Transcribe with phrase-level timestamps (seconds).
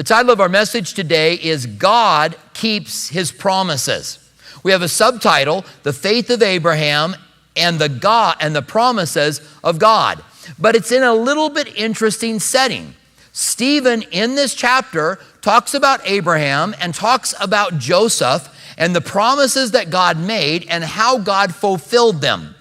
[0.00, 4.30] The title of our message today is God Keeps His Promises.
[4.62, 7.14] We have a subtitle, The Faith of Abraham
[7.54, 10.24] and the God and the promises of God.
[10.58, 12.94] But it's in a little bit interesting setting.
[13.32, 18.48] Stephen in this chapter talks about Abraham and talks about Joseph
[18.78, 22.54] and the promises that God made and how God fulfilled them.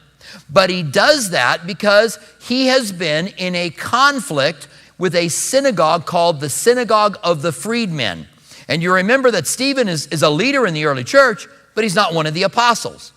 [0.49, 4.67] But he does that because he has been in a conflict
[4.99, 8.27] with a synagogue called the Synagogue of the Freedmen.
[8.67, 11.95] And you remember that Stephen is, is a leader in the early church, but he's
[11.95, 13.13] not one of the apostles.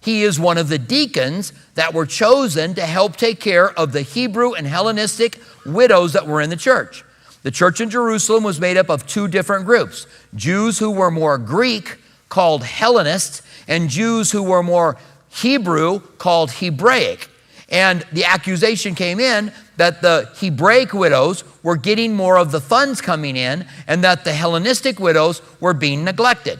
[0.00, 4.02] He is one of the deacons that were chosen to help take care of the
[4.02, 7.04] Hebrew and Hellenistic widows that were in the church.
[7.42, 11.38] The church in Jerusalem was made up of two different groups Jews who were more
[11.38, 14.96] Greek, called Hellenists, and Jews who were more
[15.28, 17.28] Hebrew, called Hebraic.
[17.68, 23.00] And the accusation came in that the Hebraic widows were getting more of the funds
[23.00, 26.58] coming in and that the Hellenistic widows were being neglected.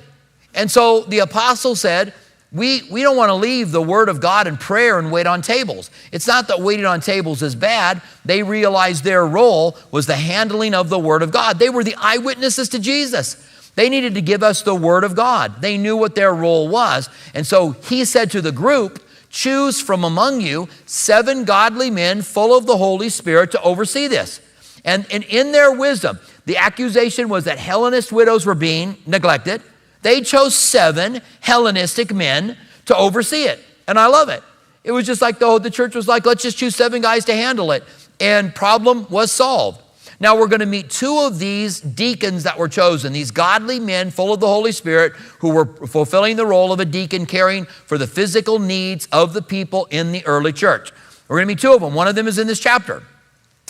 [0.55, 2.13] And so the apostle said,
[2.52, 5.43] we, we don't want to leave the word of God and prayer and wait on
[5.43, 5.90] tables.
[6.13, 8.01] It's not that waiting on tables is bad.
[8.24, 11.59] They realized their role was the handling of the word of God.
[11.59, 13.45] They were the eyewitnesses to Jesus.
[13.74, 15.60] They needed to give us the word of God.
[15.60, 17.10] They knew what their role was.
[17.35, 22.57] And so he said to the group, Choose from among you seven godly men full
[22.57, 24.41] of the Holy Spirit to oversee this.
[24.85, 29.63] And, and in their wisdom, the accusation was that Hellenist widows were being neglected.
[30.02, 33.59] They chose seven Hellenistic men to oversee it.
[33.88, 34.43] And I love it.
[34.85, 37.35] It was just like the, the church was like, let's just choose seven guys to
[37.35, 37.83] handle it.
[38.21, 39.83] And problem was solved.
[40.18, 44.10] Now we're going to meet two of these deacons that were chosen, these godly men
[44.10, 47.98] full of the Holy Spirit who were fulfilling the role of a deacon, caring for
[47.98, 50.90] the physical needs of the people in the early church.
[51.28, 51.94] We're going to meet two of them.
[51.94, 53.02] One of them is in this chapter.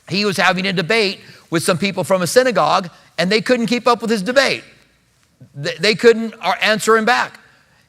[0.08, 3.86] He was having a debate with some people from a synagogue, and they couldn't keep
[3.88, 4.62] up with his debate.
[5.54, 7.40] They couldn't uh, answer him back.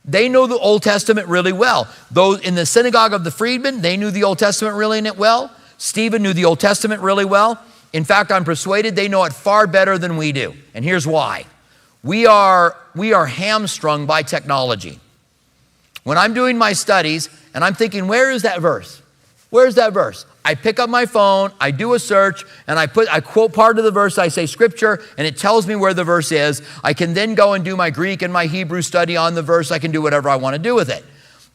[0.03, 1.87] They know the Old Testament really well.
[2.09, 5.51] Those in the synagogue of the freedmen, they knew the Old Testament really well.
[5.77, 7.61] Stephen knew the Old Testament really well.
[7.93, 10.53] In fact, I'm persuaded they know it far better than we do.
[10.73, 11.45] And here's why.
[12.03, 14.99] We are, we are hamstrung by technology.
[16.03, 19.01] When I'm doing my studies and I'm thinking, where is that verse?
[19.49, 20.25] Where's that verse?
[20.43, 23.77] I pick up my phone, I do a search, and I put I quote part
[23.77, 26.61] of the verse, I say scripture, and it tells me where the verse is.
[26.83, 29.71] I can then go and do my Greek and my Hebrew study on the verse.
[29.71, 31.03] I can do whatever I want to do with it.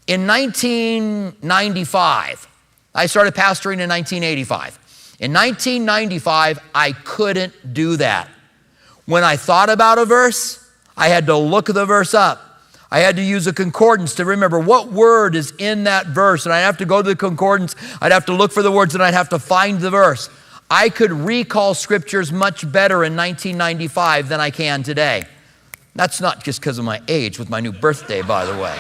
[0.07, 2.49] In 1995,
[2.95, 4.79] I started pastoring in 1985.
[5.19, 8.29] In 1995, I couldn't do that.
[9.07, 12.53] When I thought about a verse, I had to look the verse up.
[12.91, 16.45] I had to use a concordance to remember what word is in that verse.
[16.45, 18.95] And I'd have to go to the concordance, I'd have to look for the words,
[18.95, 20.29] and I'd have to find the verse.
[20.71, 25.25] I could recall scriptures much better in 1995 than I can today.
[25.95, 28.79] That's not just because of my age with my new birthday, by the way.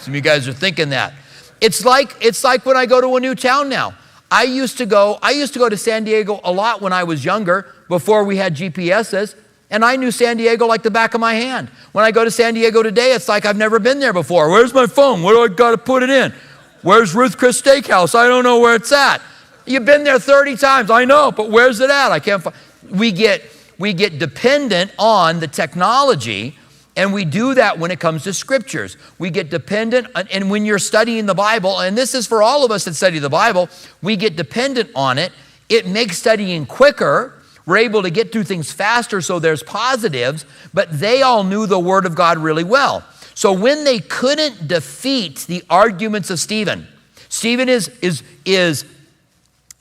[0.00, 1.12] Some of you guys are thinking that.
[1.60, 3.94] It's like, it's like when I go to a new town now.
[4.36, 7.04] I used to go, I used to go to San Diego a lot when I
[7.04, 9.34] was younger, before we had GPSs,
[9.70, 11.70] and I knew San Diego like the back of my hand.
[11.92, 14.50] When I go to San Diego today, it's like I've never been there before.
[14.50, 15.22] Where's my phone?
[15.22, 16.34] Where do I got to put it in?
[16.82, 18.14] Where's Ruth Chris Steakhouse?
[18.14, 19.22] I don't know where it's at.
[19.64, 20.90] You've been there 30 times.
[20.90, 22.12] I know, but where's it at?
[22.12, 22.54] I can't find.
[22.90, 23.42] We get
[23.78, 26.58] we get dependent on the technology
[26.96, 28.96] and we do that when it comes to scriptures.
[29.18, 32.70] We get dependent, and when you're studying the Bible, and this is for all of
[32.70, 33.68] us that study the Bible,
[34.02, 35.32] we get dependent on it.
[35.68, 37.34] It makes studying quicker.
[37.66, 41.78] We're able to get through things faster, so there's positives, but they all knew the
[41.78, 43.04] Word of God really well.
[43.34, 46.88] So when they couldn't defeat the arguments of Stephen,
[47.28, 48.86] Stephen is, is, is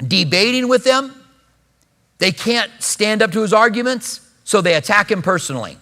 [0.06, 1.14] debating with them.
[2.18, 5.78] They can't stand up to his arguments, so they attack him personally.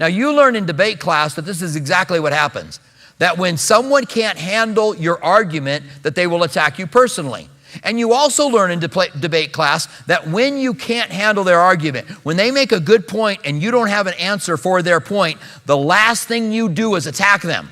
[0.00, 2.80] Now, you learn in debate class that this is exactly what happens.
[3.18, 7.48] That when someone can't handle your argument, that they will attack you personally.
[7.84, 12.36] And you also learn in debate class that when you can't handle their argument, when
[12.36, 15.76] they make a good point and you don't have an answer for their point, the
[15.76, 17.70] last thing you do is attack them.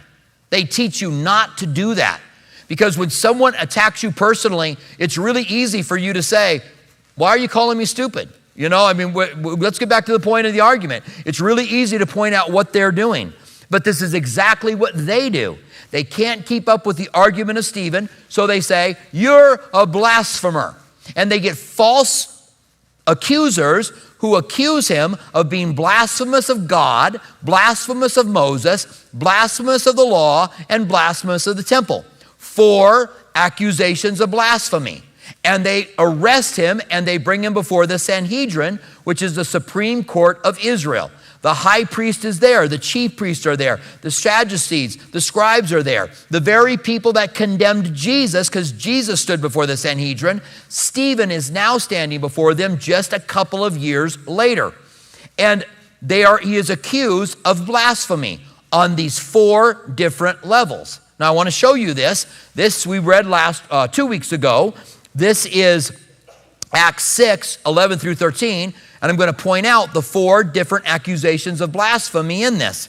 [0.48, 2.20] They teach you not to do that.
[2.66, 6.62] Because when someone attacks you personally, it's really easy for you to say,
[7.16, 8.30] Why are you calling me stupid?
[8.54, 11.04] You know, I mean, let's get back to the point of the argument.
[11.24, 13.32] It's really easy to point out what they're doing,
[13.70, 15.56] but this is exactly what they do.
[15.90, 20.76] They can't keep up with the argument of Stephen, so they say, You're a blasphemer.
[21.16, 22.52] And they get false
[23.06, 30.04] accusers who accuse him of being blasphemous of God, blasphemous of Moses, blasphemous of the
[30.04, 32.04] law, and blasphemous of the temple.
[32.36, 35.02] Four accusations of blasphemy.
[35.42, 40.04] And they arrest him and they bring him before the Sanhedrin, which is the supreme
[40.04, 41.10] court of Israel.
[41.42, 45.82] The high priest is there, the chief priests are there, the Sadducees, the scribes are
[45.82, 46.10] there.
[46.28, 51.78] The very people that condemned Jesus, because Jesus stood before the Sanhedrin, Stephen is now
[51.78, 54.74] standing before them just a couple of years later.
[55.38, 55.64] And
[56.02, 58.40] they are, he is accused of blasphemy
[58.70, 61.00] on these four different levels.
[61.18, 62.26] Now, I want to show you this.
[62.54, 64.74] This we read last uh, two weeks ago.
[65.14, 65.92] This is
[66.72, 68.74] Acts 6 11 through 13.
[69.02, 72.88] And I'm going to point out the four different accusations of blasphemy in this.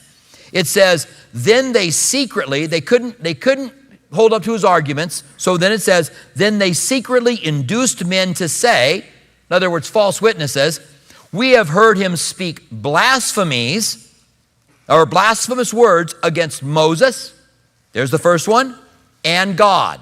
[0.52, 3.72] It says, then they secretly, they couldn't, they couldn't
[4.12, 5.24] hold up to his arguments.
[5.38, 10.20] So then it says, then they secretly induced men to say, in other words, false
[10.20, 10.80] witnesses,
[11.32, 14.14] we have heard him speak blasphemies
[14.88, 17.34] or blasphemous words against Moses.
[17.92, 18.78] There's the first one,
[19.24, 20.00] and God.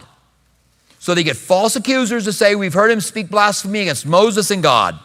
[1.00, 4.62] So they get false accusers to say, We've heard him speak blasphemy against Moses and
[4.62, 5.00] God.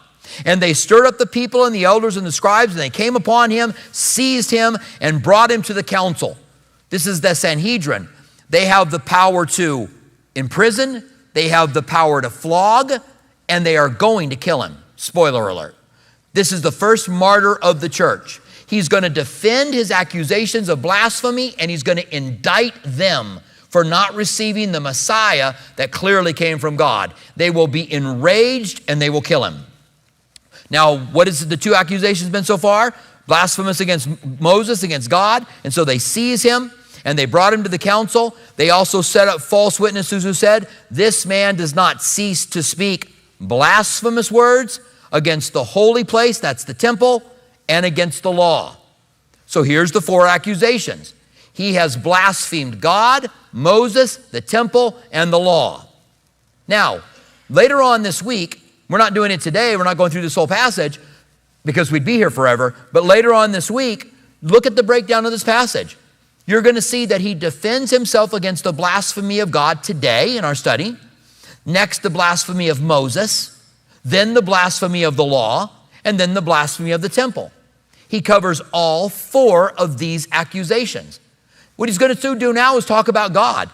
[0.46, 3.16] And they stirred up the people and the elders and the scribes, and they came
[3.16, 6.38] upon him, seized him, and brought him to the council.
[6.90, 8.10] This is the Sanhedrin.
[8.50, 9.90] They have the power to
[10.36, 12.92] imprison, they have the power to flog,
[13.48, 14.78] and they are going to kill him.
[14.98, 15.76] Spoiler alert.
[16.34, 18.42] This is the first martyr of the church.
[18.68, 23.40] He's going to defend his accusations of blasphemy and he's going to indict them
[23.76, 27.14] for not receiving the Messiah that clearly came from God.
[27.36, 29.66] They will be enraged and they will kill him.
[30.70, 32.96] Now, what has the two accusations been so far?
[33.28, 34.08] Blasphemous against
[34.40, 35.46] Moses, against God.
[35.66, 36.72] And so they seize him
[37.04, 38.38] and they brought him to the council.
[38.56, 43.14] They also set up false witnesses who said, This man does not cease to speak
[43.42, 44.80] blasphemous words
[45.12, 47.30] against the holy place, that's the temple,
[47.68, 48.78] and against the law.
[49.48, 51.14] So here's the four accusations
[51.56, 55.88] he has blasphemed God, Moses, the temple, and the law.
[56.68, 57.02] Now,
[57.50, 60.50] later on this week, we're not doing it today, we're not going through this whole
[60.50, 61.00] passage
[61.64, 64.12] because we'd be here forever, but later on this week,
[64.42, 65.98] look at the breakdown of this passage.
[66.46, 70.44] You're going to see that he defends himself against the blasphemy of God today in
[70.44, 70.98] our study.
[71.66, 73.64] Next, the blasphemy of Moses,
[74.04, 75.72] then the blasphemy of the law,
[76.04, 77.54] and then the blasphemy of the temple.
[78.10, 81.22] He covers all four of these accusations.
[81.76, 83.70] What he's going to do now is talk about God.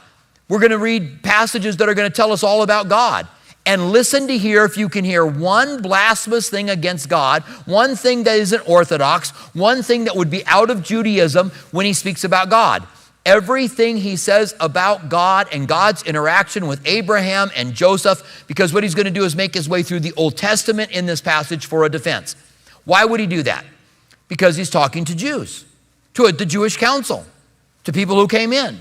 [0.49, 3.27] We're going to read passages that are going to tell us all about God
[3.65, 8.23] and listen to hear if you can hear one blasphemous thing against God, one thing
[8.23, 12.49] that isn't orthodox, one thing that would be out of Judaism when he speaks about
[12.49, 12.85] God.
[13.23, 18.95] Everything he says about God and God's interaction with Abraham and Joseph, because what he's
[18.95, 21.83] going to do is make his way through the Old Testament in this passage for
[21.83, 22.35] a defense.
[22.83, 23.63] Why would he do that?
[24.27, 25.65] Because he's talking to Jews,
[26.15, 27.27] to the Jewish council,
[27.83, 28.79] to people who came in.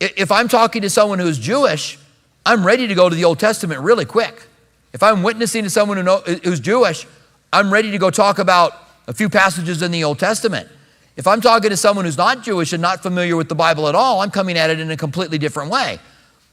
[0.00, 1.98] If I'm talking to someone who's Jewish,
[2.46, 4.46] I'm ready to go to the Old Testament really quick.
[4.92, 7.06] If I'm witnessing to someone who know, who's Jewish,
[7.52, 8.72] I'm ready to go talk about
[9.06, 10.68] a few passages in the Old Testament.
[11.16, 13.94] If I'm talking to someone who's not Jewish and not familiar with the Bible at
[13.94, 15.98] all, I'm coming at it in a completely different way.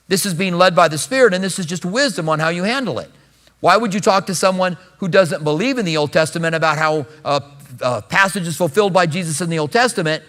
[0.07, 2.63] This is being led by the Spirit, and this is just wisdom on how you
[2.63, 3.11] handle it.
[3.59, 7.05] Why would you talk to someone who doesn't believe in the Old Testament about how
[7.23, 7.39] uh,
[7.81, 10.23] uh, passages fulfilled by Jesus in the Old Testament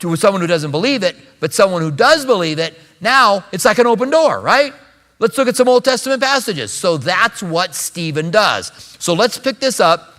[0.00, 3.78] to someone who doesn't believe it, but someone who does believe it, now it's like
[3.78, 4.72] an open door, right?
[5.18, 6.72] Let's look at some Old Testament passages.
[6.72, 8.72] So that's what Stephen does.
[8.98, 10.14] So let's pick this up.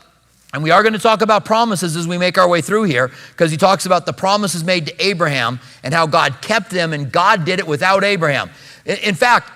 [0.52, 3.12] And we are going to talk about promises as we make our way through here,
[3.32, 7.12] because he talks about the promises made to Abraham and how God kept them, and
[7.12, 8.50] God did it without Abraham.
[8.86, 9.52] In fact,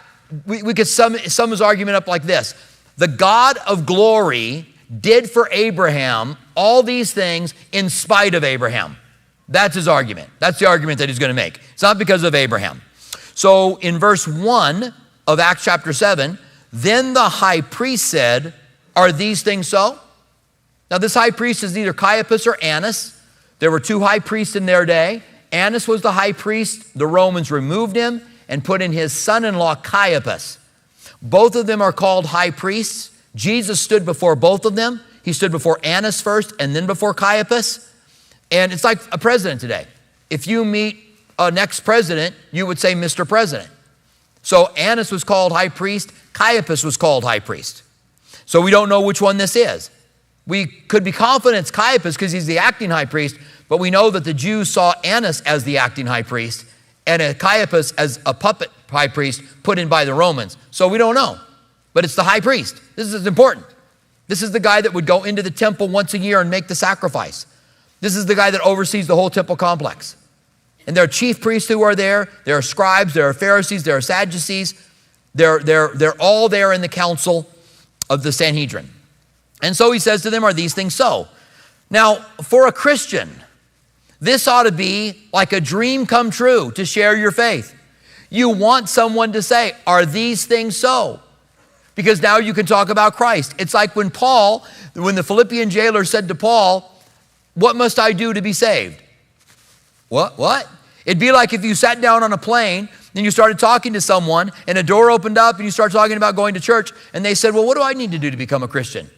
[0.46, 2.54] we, we could sum, sum his argument up like this
[2.98, 4.68] The God of glory
[5.00, 8.96] did for Abraham all these things in spite of Abraham.
[9.54, 10.32] That's his argument.
[10.40, 11.60] That's the argument that he's going to make.
[11.74, 12.82] It's not because of Abraham.
[13.36, 14.92] So in verse 1
[15.28, 16.40] of Acts chapter 7,
[16.72, 18.56] then the high priest said,
[18.96, 20.00] Are these things so?
[20.90, 23.16] Now, this high priest is either Caiaphas or Annas.
[23.60, 25.22] There were two high priests in their day.
[25.52, 26.98] Annas was the high priest.
[26.98, 30.58] The Romans removed him and put in his son in law, Caiaphas.
[31.22, 33.12] Both of them are called high priests.
[33.36, 35.00] Jesus stood before both of them.
[35.24, 37.93] He stood before Annas first and then before Caiaphas.
[38.54, 39.88] And it's like a president today.
[40.30, 40.98] If you meet
[41.40, 43.28] a next president, you would say Mr.
[43.28, 43.70] President.
[44.44, 47.84] So Annas was called high priest, Caiaphas was called high priest.
[48.46, 49.90] So we don't know which one this is.
[50.46, 53.38] We could be confident it's Caiaphas because he's the acting high priest,
[53.70, 56.66] but we know that the Jews saw Annas as the acting high priest
[57.08, 60.58] and Caiaphas as a puppet high priest put in by the Romans.
[60.70, 61.40] So we don't know,
[61.94, 62.80] but it's the high priest.
[62.96, 63.66] This is important.
[64.28, 66.68] This is the guy that would go into the temple once a year and make
[66.68, 67.48] the sacrifice.
[68.04, 70.18] This is the guy that oversees the whole temple complex.
[70.86, 73.96] And there are chief priests who are there, there are scribes, there are Pharisees, there
[73.96, 74.74] are Sadducees.
[75.34, 77.50] They're, they're, they're all there in the council
[78.10, 78.90] of the Sanhedrin.
[79.62, 81.30] And so he says to them, Are these things so?
[81.90, 83.30] Now, for a Christian,
[84.20, 87.74] this ought to be like a dream come true to share your faith.
[88.30, 91.22] You want someone to say, Are these things so?
[91.96, 93.56] Because now you can talk about Christ.
[93.60, 96.93] It's like when Paul, when the Philippian jailer said to Paul,
[97.56, 99.02] What must I do to be saved?
[100.10, 100.38] What?
[100.38, 100.68] What?
[101.06, 104.02] It'd be like if you sat down on a plane and you started talking to
[104.02, 107.24] someone and a door opened up and you start talking about going to church and
[107.24, 109.10] they said, Well, what do I need to do to become a Christian?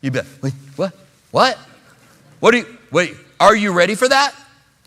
[0.00, 0.92] You'd be like, Wait, what?
[1.30, 1.58] What?
[2.40, 4.34] What do you, wait, are you ready for that?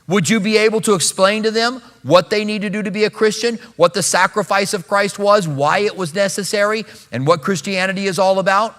[0.08, 3.06] Would you be able to explain to them what they need to do to be
[3.06, 8.06] a Christian, what the sacrifice of Christ was, why it was necessary, and what Christianity
[8.06, 8.78] is all about?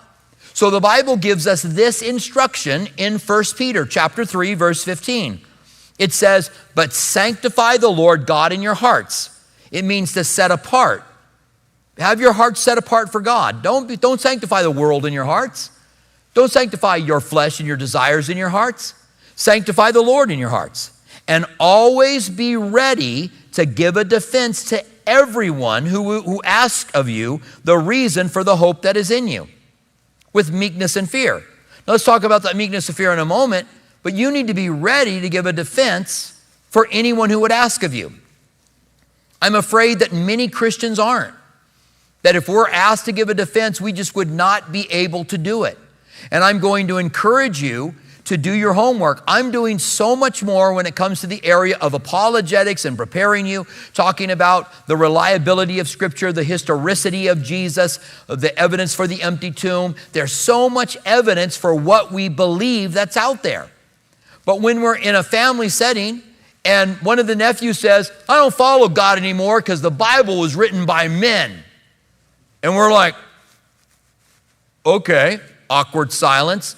[0.57, 5.43] So the Bible gives us this instruction in 1 Peter chapter 3 verse 15.
[5.99, 9.29] It says, "But sanctify the Lord God in your hearts."
[9.71, 11.05] It means to set apart.
[11.99, 13.63] Have your hearts set apart for God.
[13.63, 15.69] Don't, be, don't sanctify the world in your hearts.
[16.33, 18.95] Don't sanctify your flesh and your desires in your hearts.
[19.35, 20.91] Sanctify the Lord in your hearts
[21.29, 27.43] and always be ready to give a defense to everyone who, who asks of you
[27.63, 29.49] the reason for the hope that is in you
[30.37, 31.39] with meekness and fear.
[31.87, 33.67] Now, let's talk about that meekness and fear in a moment,
[34.03, 36.39] but you need to be ready to give a defense
[36.69, 38.13] for anyone who would ask of you.
[39.41, 41.35] I'm afraid that many Christians aren't.
[42.21, 45.39] That if we're asked to give a defense, we just would not be able to
[45.39, 45.79] do it.
[46.31, 47.95] And I'm going to encourage you
[48.27, 49.23] to do your homework.
[49.27, 53.47] I'm doing so much more when it comes to the area of apologetics and preparing
[53.47, 59.23] you, talking about the reliability of Scripture, the historicity of Jesus, the evidence for the
[59.23, 59.95] empty tomb.
[60.13, 63.71] There's so much evidence for what we believe that's out there.
[64.45, 66.23] But when we're in a family setting,
[66.65, 70.57] and one of the nephews says, I don't follow God anymore because the Bible was
[70.57, 71.63] written by men.
[72.63, 73.15] And we're like,
[74.85, 75.39] okay,
[75.71, 76.75] awkward silence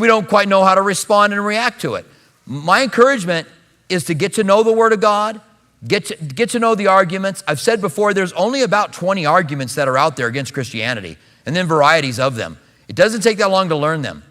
[0.00, 2.06] we don't quite know how to respond and react to it.
[2.46, 3.46] My encouragement
[3.88, 5.40] is to get to know the Word of God,
[5.86, 7.44] get to, get to know the arguments.
[7.46, 11.16] I've said before, there's only about 20 arguments that are out there against Christianity,
[11.46, 12.58] and then varieties of them.
[12.88, 14.22] It doesn't take that long to learn them.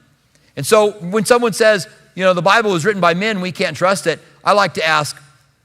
[0.56, 3.78] And so when someone says, you know, the Bible was written by men, we can't
[3.78, 5.22] trust it, I like to ask,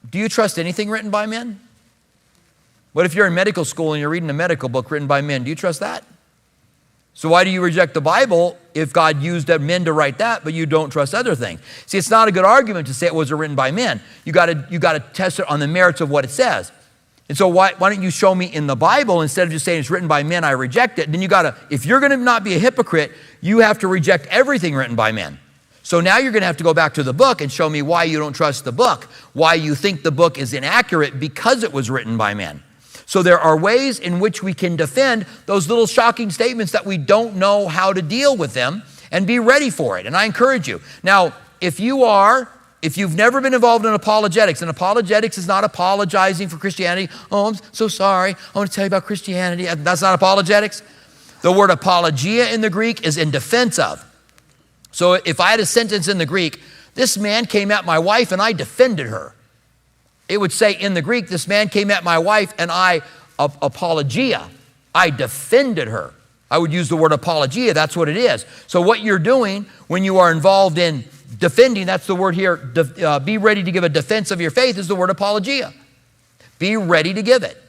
[0.08, 1.60] do you trust anything written by men?
[2.92, 5.42] What if you're in medical school and you're reading a medical book written by men?
[5.42, 6.04] Do you trust that?
[7.14, 10.52] So why do you reject the Bible if God used men to write that, but
[10.52, 11.60] you don't trust other things?
[11.86, 14.00] See, it's not a good argument to say it was written by men.
[14.24, 16.72] You gotta, you got to test it on the merits of what it says.
[17.28, 19.80] And so why, why don't you show me in the Bible instead of just saying
[19.80, 21.10] it's written by men, I reject it.
[21.10, 23.88] Then you got to, if you're going to not be a hypocrite, you have to
[23.88, 25.38] reject everything written by men.
[25.82, 27.82] So now you're going to have to go back to the book and show me
[27.82, 29.04] why you don't trust the book,
[29.34, 32.62] why you think the book is inaccurate because it was written by men.
[33.06, 36.96] So there are ways in which we can defend those little shocking statements that we
[36.96, 40.06] don't know how to deal with them and be ready for it.
[40.06, 40.80] And I encourage you.
[41.02, 42.50] Now, if you are
[42.84, 47.46] if you've never been involved in apologetics, and apologetics is not apologizing for Christianity, oh,
[47.46, 49.64] I'm so sorry, I want to tell you about Christianity.
[49.64, 50.82] That's not apologetics.
[51.40, 54.04] The word apologia in the Greek is in defense of.
[54.92, 56.60] So if I had a sentence in the Greek,
[56.94, 59.33] this man came at my wife and I defended her.
[60.28, 63.02] It would say in the Greek, this man came at my wife and I,
[63.38, 64.48] apologia,
[64.94, 66.14] I defended her.
[66.50, 68.46] I would use the word apologia, that's what it is.
[68.66, 71.04] So, what you're doing when you are involved in
[71.38, 72.70] defending, that's the word here,
[73.02, 75.72] uh, be ready to give a defense of your faith, is the word apologia.
[76.58, 77.60] Be ready to give it.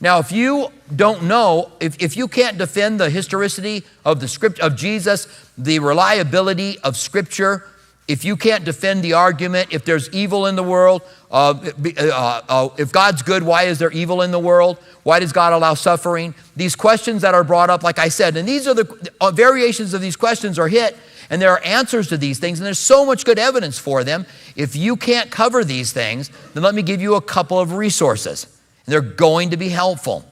[0.00, 4.58] Now, if you don't know, if, if you can't defend the historicity of the script
[4.58, 7.66] of Jesus, the reliability of Scripture,
[8.06, 11.54] if you can't defend the argument, if there's evil in the world, uh,
[11.98, 14.78] uh, uh, if God's good, why is there evil in the world?
[15.04, 16.34] Why does God allow suffering?
[16.54, 19.94] These questions that are brought up, like I said, and these are the uh, variations
[19.94, 20.96] of these questions are hit,
[21.30, 24.26] and there are answers to these things, and there's so much good evidence for them.
[24.54, 28.46] If you can't cover these things, then let me give you a couple of resources.
[28.84, 30.26] They're going to be helpful.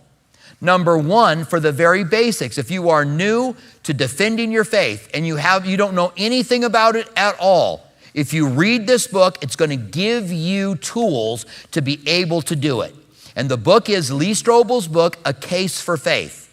[0.62, 5.26] Number one, for the very basics, if you are new to defending your faith and
[5.26, 9.38] you have you don't know anything about it at all, if you read this book,
[9.42, 12.94] it's going to give you tools to be able to do it.
[13.34, 16.48] And the book is Lee Strobel's book, A Case for Faith.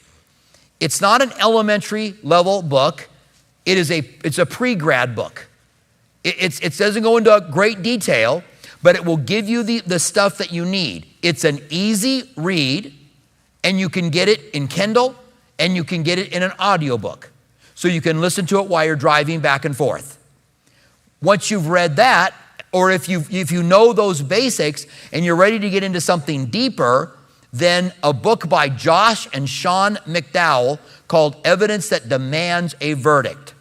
[0.80, 3.08] It's not an elementary level book.
[3.64, 5.48] It is a it's a pre-grad book.
[6.24, 8.44] It, it doesn't go into great detail,
[8.82, 11.06] but it will give you the, the stuff that you need.
[11.22, 12.96] It's an easy read
[13.64, 15.16] and you can get it in Kindle
[15.58, 17.32] and you can get it in an audiobook.
[17.76, 20.18] So you can listen to it while you're driving back and forth.
[21.22, 22.34] Once you've read that,
[22.72, 26.46] or if you if you know those basics and you're ready to get into something
[26.48, 27.12] deeper,
[27.52, 33.54] then a book by Josh and Sean McDowell called Evidence That Demands a Verdict.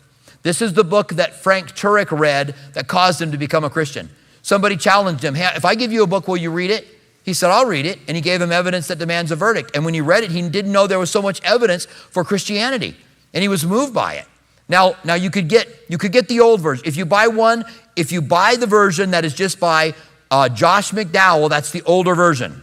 [0.43, 4.11] This is the book that Frank Turek read that caused him to become a Christian.
[4.43, 6.87] Somebody challenged him, hey, if I give you a book, will you read it?
[7.29, 7.99] He said, I'll read it.
[8.09, 9.73] And he gave him evidence that demands a verdict.
[9.75, 12.97] And when he read it, he didn't know there was so much evidence for Christianity.
[13.35, 14.25] And he was moved by it.
[14.67, 16.87] Now, now you could get you could get the old version.
[16.87, 17.67] If you buy one,
[17.97, 19.93] if you buy the version that is just by
[20.31, 22.63] uh, Josh McDowell, that's the older version.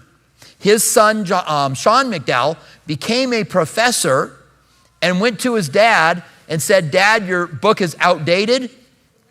[0.57, 2.57] His son, um, Sean McDowell,
[2.87, 4.35] became a professor
[4.99, 8.71] and went to his dad and said, Dad, your book is outdated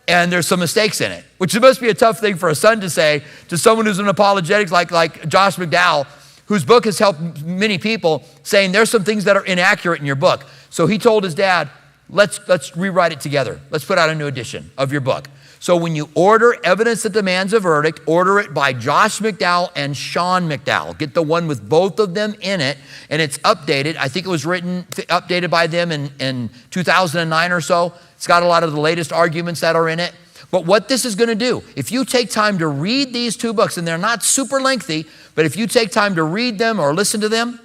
[0.06, 2.80] and there's some mistakes in it, which must be a tough thing for a son
[2.80, 6.06] to say to someone who's an apologetics like, like Josh McDowell,
[6.46, 10.16] whose book has helped many people, saying there's some things that are inaccurate in your
[10.16, 10.44] book.
[10.70, 11.70] So he told his dad,
[12.10, 13.60] let's, let's rewrite it together.
[13.70, 15.28] Let's put out a new edition of your book.
[15.64, 19.96] So when you order Evidence That Demands a Verdict, order it by Josh McDowell and
[19.96, 20.98] Sean McDowell.
[20.98, 22.76] Get the one with both of them in it,
[23.08, 23.96] and it's updated.
[23.96, 27.94] I think it was written, updated by them in, in 2009 or so.
[28.24, 30.14] It's got a lot of the latest arguments that are in it.
[30.50, 33.52] But what this is going to do, if you take time to read these two
[33.52, 35.04] books, and they're not super lengthy,
[35.34, 37.60] but if you take time to read them or listen to them,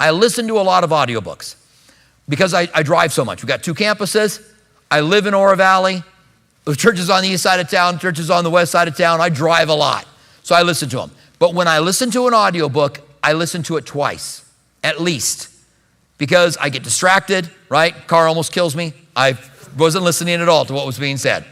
[0.00, 1.54] I listen to a lot of audiobooks
[2.28, 3.40] because I, I drive so much.
[3.40, 4.44] We've got two campuses.
[4.90, 6.02] I live in Oro Valley.
[6.64, 8.88] The church is on the east side of town, church is on the west side
[8.88, 9.20] of town.
[9.20, 10.08] I drive a lot,
[10.42, 11.12] so I listen to them.
[11.38, 14.44] But when I listen to an audiobook, I listen to it twice,
[14.82, 15.50] at least,
[16.18, 17.94] because I get distracted, right?
[18.08, 18.92] Car almost kills me.
[19.14, 19.38] I
[19.76, 21.44] wasn't listening at all to what was being said.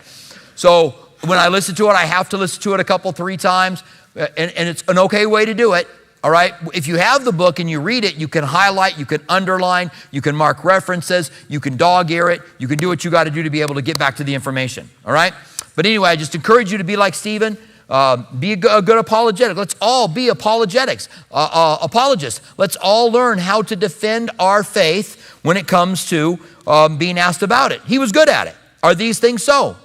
[0.54, 3.36] So when I listen to it, I have to listen to it a couple, three
[3.36, 3.82] times,
[4.14, 5.88] and, and it's an okay way to do it.
[6.24, 9.04] All right, if you have the book and you read it, you can highlight, you
[9.04, 13.04] can underline, you can mark references, you can dog ear it, you can do what
[13.04, 14.88] you got to do to be able to get back to the information.
[15.04, 15.34] All right,
[15.74, 17.58] but anyway, I just encourage you to be like Stephen.
[17.88, 19.56] Uh, be a good, good, apologetic.
[19.56, 22.40] Let's all be apologetics, uh, uh, apologists.
[22.56, 27.42] Let's all learn how to defend our faith when it comes to um, being asked
[27.42, 27.82] about it.
[27.82, 28.56] He was good at it.
[28.82, 29.76] Are these things so?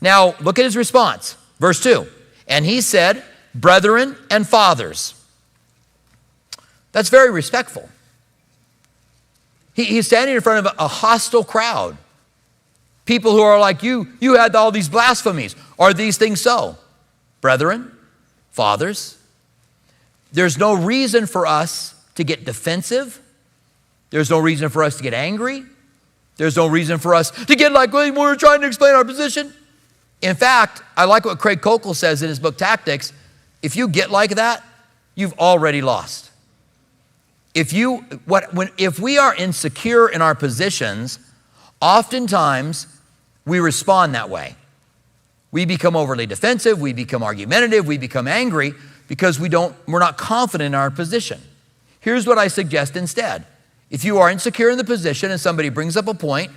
[0.00, 1.36] Now, look at his response.
[1.58, 2.06] Verse 2.
[2.46, 3.22] And he said,
[3.54, 5.14] Brethren and fathers.
[6.92, 7.88] That's very respectful.
[9.74, 11.96] He, he's standing in front of a, hostile crowd.
[13.04, 15.54] People who are like, you, you had all these blasphemies.
[15.78, 16.76] Are these things so?
[17.40, 17.92] Brethren,
[18.52, 19.18] fathers,
[20.32, 23.20] there's no reason for us to get defensive.
[24.14, 25.64] There's no reason for us to get angry.
[26.36, 29.52] There's no reason for us to get like, well, we're trying to explain our position.
[30.22, 33.12] In fact, I like what Greg Koukl says in his book Tactics.
[33.60, 34.62] If you get like that,
[35.16, 36.30] you've already lost.
[37.54, 41.18] If you what when if we are insecure in our positions,
[41.82, 42.86] oftentimes
[43.44, 44.54] we respond that way.
[45.50, 48.74] We become overly defensive, we become argumentative, we become angry
[49.08, 51.40] because we don't we're not confident in our position.
[51.98, 53.46] Here's what I suggest instead.
[53.90, 56.50] If you are insecure in the position and somebody brings up a point,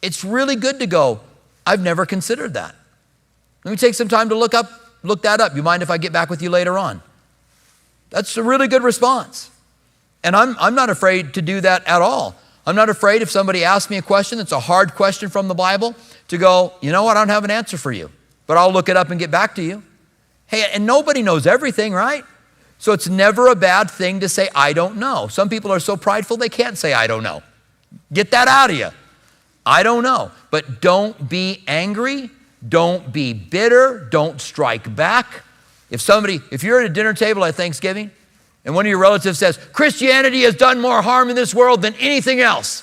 [0.00, 1.20] it's really good to go,
[1.66, 2.74] I've never considered that.
[3.64, 4.70] Let me take some time to look up
[5.02, 5.54] look that up.
[5.56, 7.02] You mind if I get back with you later on?
[8.10, 9.50] That's a really good response.
[10.22, 12.36] And I'm, I'm not afraid to do that at all.
[12.66, 15.54] I'm not afraid if somebody asks me a question that's a hard question from the
[15.54, 15.96] Bible
[16.28, 18.10] to go, you know what, I don't have an answer for you,
[18.46, 19.82] but I'll look it up and get back to you.
[20.46, 22.24] Hey, and nobody knows everything, right?
[22.82, 25.28] So it's never a bad thing to say, I don't know.
[25.28, 27.40] Some people are so prideful they can't say, I don't know.
[28.12, 28.88] Get that out of you.
[29.64, 30.32] I don't know.
[30.50, 32.28] But don't be angry.
[32.68, 34.08] Don't be bitter.
[34.10, 35.44] Don't strike back.
[35.90, 38.10] If somebody, if you're at a dinner table at Thanksgiving
[38.64, 41.94] and one of your relatives says, Christianity has done more harm in this world than
[42.00, 42.82] anything else.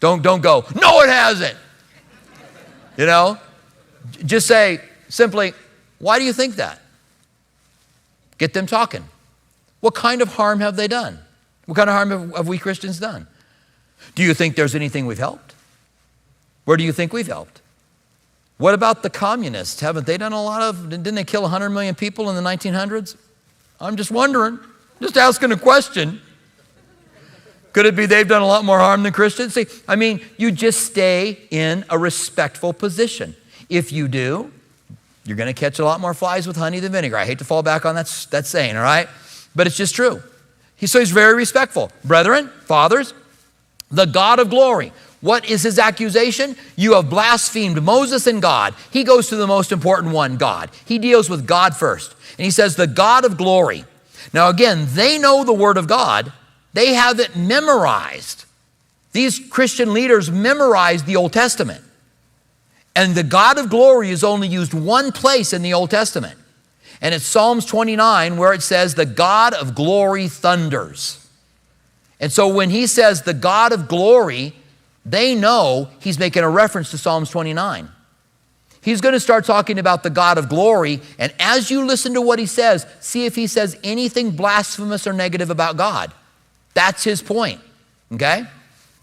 [0.00, 1.58] Don't, don't go, no, it hasn't.
[2.96, 3.36] You know?
[4.24, 5.52] Just say simply,
[5.98, 6.80] why do you think that?
[8.38, 9.04] Get them talking.
[9.80, 11.18] What kind of harm have they done?
[11.66, 13.26] What kind of harm have, have we Christians done?
[14.14, 15.54] Do you think there's anything we've helped?
[16.64, 17.60] Where do you think we've helped?
[18.58, 19.80] What about the communists?
[19.80, 23.16] Haven't they done a lot of, didn't they kill 100 million people in the 1900s?
[23.80, 24.58] I'm just wondering,
[25.00, 26.20] just asking a question.
[27.72, 29.52] Could it be they've done a lot more harm than Christians?
[29.52, 33.36] See, I mean, you just stay in a respectful position.
[33.68, 34.50] If you do,
[35.26, 37.16] you're going to catch a lot more flies with honey than vinegar.
[37.16, 39.08] I hate to fall back on that, that saying, all right?
[39.54, 40.22] But it's just true.
[40.76, 41.90] He, so he's very respectful.
[42.04, 43.12] Brethren, fathers,
[43.90, 46.56] the God of glory what is his accusation?
[46.76, 48.74] You have blasphemed Moses and God.
[48.92, 50.70] He goes to the most important one, God.
[50.84, 52.14] He deals with God first.
[52.38, 53.84] And he says, the God of glory.
[54.32, 56.32] Now, again, they know the word of God,
[56.74, 58.44] they have it memorized.
[59.12, 61.82] These Christian leaders memorized the Old Testament.
[62.96, 66.38] And the God of glory is only used one place in the Old Testament.
[67.02, 71.28] And it's Psalms 29 where it says, The God of glory thunders.
[72.18, 74.54] And so when he says the God of glory,
[75.04, 77.90] they know he's making a reference to Psalms 29.
[78.80, 81.00] He's going to start talking about the God of glory.
[81.18, 85.12] And as you listen to what he says, see if he says anything blasphemous or
[85.12, 86.14] negative about God.
[86.72, 87.60] That's his point.
[88.10, 88.44] Okay?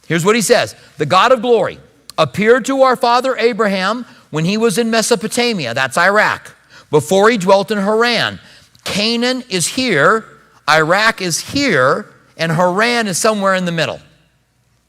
[0.08, 1.78] Here's what he says The God of glory
[2.18, 6.56] appeared to our father Abraham when he was in Mesopotamia, that's Iraq,
[6.90, 8.40] before he dwelt in Haran.
[8.84, 10.26] Canaan is here,
[10.70, 14.00] Iraq is here, and Haran is somewhere in the middle.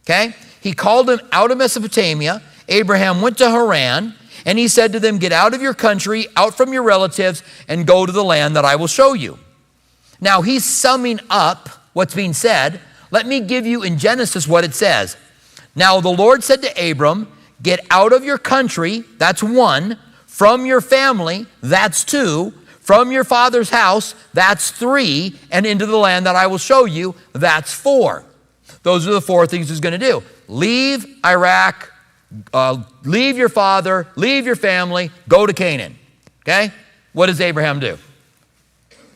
[0.04, 0.34] Okay?
[0.60, 2.42] He called him out of Mesopotamia.
[2.68, 4.14] Abraham went to Haran,
[4.46, 7.86] and he said to them, Get out of your country, out from your relatives, and
[7.86, 9.38] go to the land that I will show you.
[10.20, 12.80] Now, he's summing up what's being said.
[13.10, 15.16] Let me give you in Genesis what it says.
[15.74, 17.28] Now, the Lord said to Abram,
[17.62, 23.70] Get out of your country, that's one, from your family, that's two, from your father's
[23.70, 28.24] house, that's three, and into the land that I will show you, that's four.
[28.82, 31.90] Those are the four things he's going to do leave Iraq,
[32.52, 35.96] uh, leave your father, leave your family, go to Canaan.
[36.42, 36.70] Okay?
[37.14, 37.96] What does Abraham do?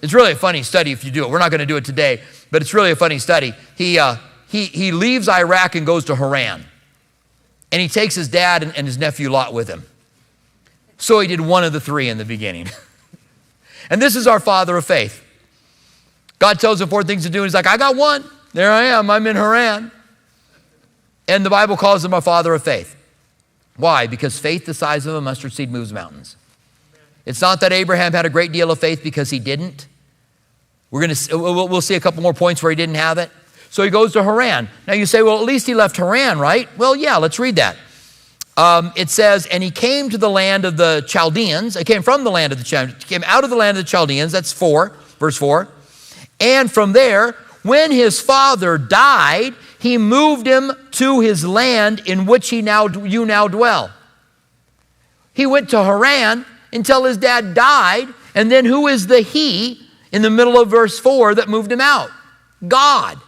[0.01, 1.31] It's really a funny study if you do it.
[1.31, 3.53] We're not going to do it today, but it's really a funny study.
[3.77, 4.17] He, uh,
[4.49, 6.65] he, he leaves Iraq and goes to Haran.
[7.71, 9.85] And he takes his dad and, and his nephew Lot with him.
[10.97, 12.69] So he did one of the three in the beginning.
[13.91, 15.23] and this is our father of faith.
[16.39, 18.25] God tells him four things to do, and he's like, I got one.
[18.55, 19.11] There I am.
[19.11, 19.93] I'm in Haran.
[21.27, 22.97] And the Bible calls him a father of faith.
[23.77, 24.07] Why?
[24.07, 26.37] Because faith the size of a mustard seed moves mountains.
[27.27, 29.87] It's not that Abraham had a great deal of faith because he didn't.
[30.91, 33.31] We're going to we'll see a couple more points where he didn't have it.
[33.71, 34.69] So he goes to Haran.
[34.87, 36.69] Now you say, well, at least he left Haran, right?
[36.79, 37.77] Well, yeah, let's read that.
[38.57, 41.77] Um, it says, and he came to the land of the Chaldeans.
[41.77, 43.05] He came from the land of the Chaldeans.
[43.05, 44.33] Came out of the land of the Chaldeans.
[44.33, 45.69] That's four, verse four.
[46.41, 52.49] And from there, when his father died, he moved him to his land in which
[52.51, 53.93] he now, you now dwell.
[55.35, 58.09] He went to Haran until his dad died.
[58.35, 61.81] And then who is the he in the middle of verse 4 that moved him
[61.81, 62.11] out?
[62.67, 63.21] God.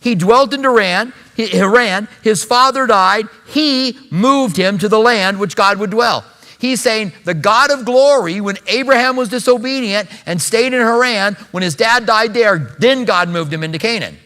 [0.00, 2.08] He dwelt in Haran, Haran.
[2.22, 3.26] His father died.
[3.46, 6.24] He moved him to the land which God would dwell.
[6.58, 11.62] He's saying the God of glory, when Abraham was disobedient and stayed in Haran, when
[11.62, 14.16] his dad died there, then God moved him into Canaan.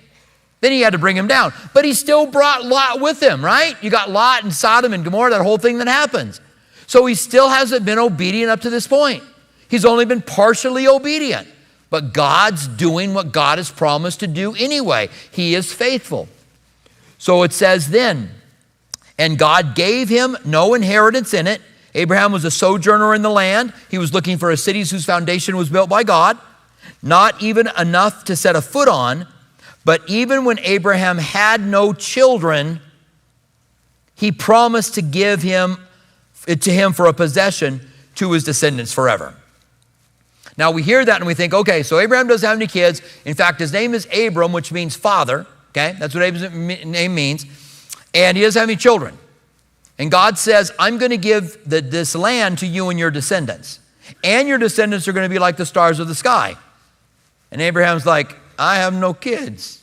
[0.63, 1.53] Then he had to bring him down.
[1.75, 3.77] But he still brought Lot with him, right?
[3.83, 6.41] You got Lot and Sodom and Gomorrah, that whole thing that happens.
[6.87, 9.23] So he still hasn't been obedient up to this point.
[9.69, 11.49] He's only been partially obedient.
[11.93, 15.11] But God's doing what God has promised to do anyway.
[15.31, 16.27] He is faithful.
[17.19, 18.31] So it says then,
[19.19, 21.61] and God gave him no inheritance in it.
[21.95, 23.75] Abraham was a sojourner in the land.
[23.91, 26.39] He was looking for a city whose foundation was built by God,
[27.03, 29.29] not even enough to set a foot on.
[29.85, 32.81] But even when Abraham had no children,
[34.15, 35.77] he promised to give him
[36.47, 39.35] to him for a possession to his descendants forever.
[40.57, 43.01] Now we hear that and we think, okay, so Abraham doesn't have any kids.
[43.25, 45.47] In fact, his name is Abram, which means father.
[45.71, 47.47] Okay, that's what Abraham's name means.
[48.15, 49.19] And he doesn't have any children.
[49.99, 53.79] And God says, I'm going to give the, this land to you and your descendants.
[54.23, 56.57] And your descendants are going to be like the stars of the sky.
[57.51, 59.83] And Abraham's like, I have no kids.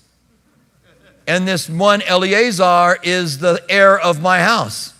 [1.27, 4.93] And this one Eleazar is the heir of my house.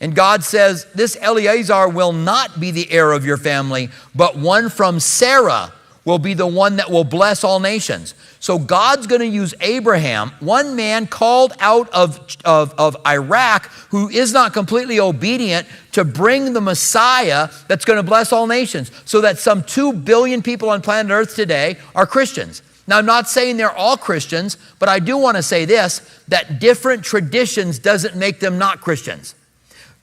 [0.00, 4.68] And God says, This Eleazar will not be the heir of your family, but one
[4.70, 5.72] from Sarah
[6.04, 8.14] will be the one that will bless all nations.
[8.40, 14.08] So God's going to use Abraham, one man called out of, of, of Iraq who
[14.08, 18.90] is not completely obedient, to bring the Messiah that's going to bless all nations.
[19.04, 22.62] So that some 2 billion people on planet Earth today are Christians.
[22.86, 26.58] Now, I'm not saying they're all Christians, but I do want to say this that
[26.58, 29.34] different traditions doesn't make them not Christians.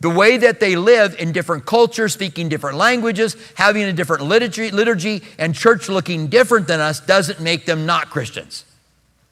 [0.01, 4.69] The way that they live in different cultures, speaking different languages, having a different liturgy,
[4.69, 8.65] liturgy, and church looking different than us doesn't make them not Christians.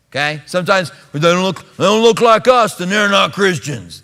[0.10, 0.42] Okay?
[0.46, 4.04] Sometimes they don't look, they don't look like us, then they're not Christians.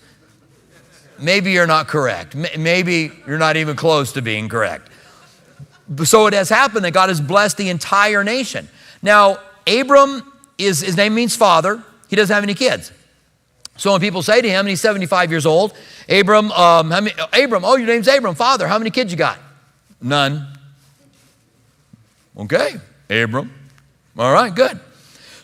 [1.17, 2.35] Maybe you're not correct.
[2.57, 4.89] Maybe you're not even close to being correct.
[6.03, 8.69] So it has happened that God has blessed the entire nation.
[9.01, 10.23] Now, Abram
[10.57, 11.83] is his name means father.
[12.09, 12.91] He doesn't have any kids.
[13.79, 15.73] So when people say to him, and he's 75 years old,
[16.09, 19.39] Abram, um, many, Abram, oh, your name's Abram, father, how many kids you got?
[20.01, 20.45] None.
[22.37, 22.75] Okay,
[23.09, 23.53] Abram.
[24.17, 24.79] All right, good.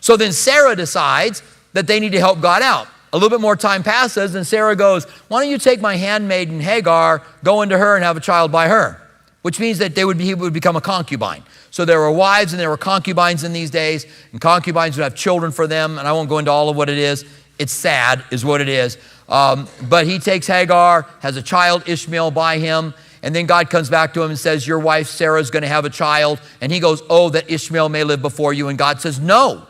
[0.02, 2.88] So then Sarah decides that they need to help God out.
[3.12, 6.60] A little bit more time passes, and Sarah goes, Why don't you take my handmaiden
[6.60, 9.00] Hagar, go into her, and have a child by her?
[9.46, 11.40] which means that they would be, he would become a concubine.
[11.70, 15.14] So there were wives and there were concubines in these days, and concubines would have
[15.14, 17.24] children for them, and I won't go into all of what it is.
[17.58, 18.98] It's sad, is what it is.
[19.28, 23.90] Um, but he takes Hagar, has a child, Ishmael, by him, and then God comes
[23.90, 26.40] back to him and says, Your wife Sarah is going to have a child.
[26.60, 28.68] And he goes, Oh, that Ishmael may live before you.
[28.68, 29.66] And God says, No,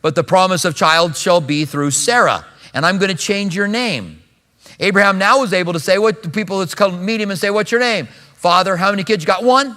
[0.00, 2.44] but the promise of child shall be through Sarah,
[2.74, 4.20] and I'm going to change your name.
[4.80, 7.50] Abraham now was able to say, What the people that's come meet him and say,
[7.50, 8.08] What's your name?
[8.34, 9.44] Father, how many kids you got?
[9.44, 9.76] One.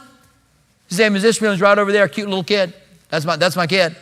[0.87, 1.51] His name is Ishmael.
[1.51, 2.73] He's right over there, cute little kid.
[3.09, 3.95] That's my, that's my kid.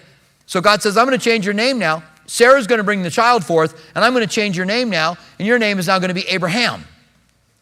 [0.45, 2.03] So God says, I'm going to change your name now.
[2.25, 5.17] Sarah's going to bring the child forth, and I'm going to change your name now,
[5.37, 6.85] and your name is now going to be Abraham,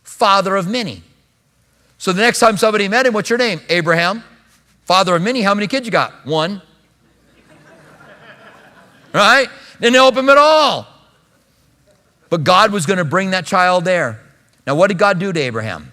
[0.04, 1.04] father of many.
[1.97, 3.62] So the next time somebody met him, what's your name?
[3.69, 4.24] Abraham,
[4.86, 5.41] father of many.
[5.41, 6.26] How many kids you got?
[6.26, 6.62] One.
[9.13, 9.47] right?
[9.80, 10.88] Didn't help him at all.
[12.30, 14.19] But God was going to bring that child there.
[14.65, 15.91] Now, what did God do to Abraham?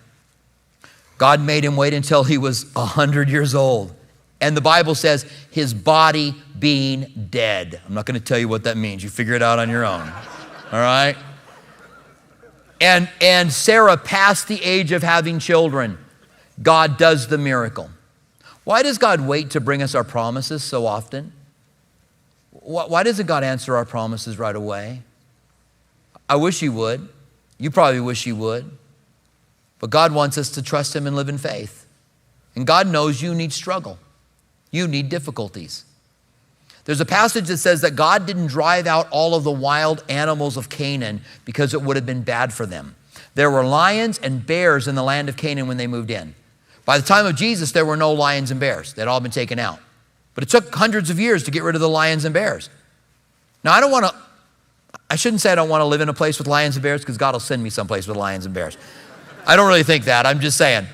[1.16, 3.92] God made him wait until he was 100 years old.
[4.40, 7.80] And the Bible says his body being dead.
[7.86, 9.02] I'm not going to tell you what that means.
[9.02, 10.12] You figure it out on your own.
[10.72, 11.16] All right?
[12.80, 15.98] And, and Sarah passed the age of having children.
[16.62, 17.90] God does the miracle.
[18.64, 21.32] Why does God wait to bring us our promises so often?
[22.50, 25.02] Why doesn't God answer our promises right away?
[26.28, 27.08] I wish He would.
[27.58, 28.70] You probably wish He would.
[29.78, 31.86] But God wants us to trust Him and live in faith.
[32.54, 33.98] And God knows you need struggle,
[34.70, 35.84] you need difficulties.
[36.84, 40.56] There's a passage that says that God didn't drive out all of the wild animals
[40.56, 42.94] of Canaan because it would have been bad for them.
[43.34, 46.34] There were lions and bears in the land of Canaan when they moved in.
[46.84, 49.58] By the time of Jesus, there were no lions and bears, they'd all been taken
[49.58, 49.80] out.
[50.34, 52.70] But it took hundreds of years to get rid of the lions and bears.
[53.62, 54.14] Now, I don't want to,
[55.10, 57.02] I shouldn't say I don't want to live in a place with lions and bears
[57.02, 58.78] because God will send me someplace with lions and bears.
[59.46, 60.24] I don't really think that.
[60.24, 60.86] I'm just saying.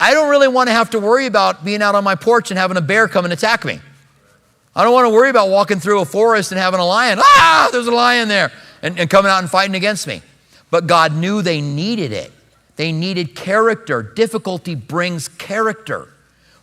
[0.00, 2.58] I don't really want to have to worry about being out on my porch and
[2.58, 3.80] having a bear come and attack me.
[4.76, 7.18] I don't want to worry about walking through a forest and having a lion.
[7.20, 8.50] Ah, there's a lion there,
[8.82, 10.20] and, and coming out and fighting against me.
[10.70, 12.32] But God knew they needed it.
[12.76, 14.02] They needed character.
[14.02, 16.08] Difficulty brings character.